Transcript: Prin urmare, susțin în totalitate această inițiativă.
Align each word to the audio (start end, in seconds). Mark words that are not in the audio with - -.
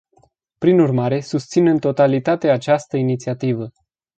Prin 0.57 0.79
urmare, 0.79 1.19
susțin 1.19 1.67
în 1.67 1.79
totalitate 1.79 2.49
această 2.49 2.97
inițiativă. 2.97 3.71